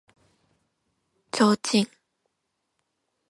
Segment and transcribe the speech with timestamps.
[1.29, 1.85] 提灯